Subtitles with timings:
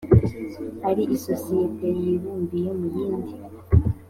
[0.89, 3.33] ari isosiyete yibumbiye mu yindi